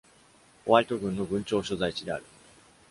[0.65, 2.25] ホワイト郡の郡庁所在地である。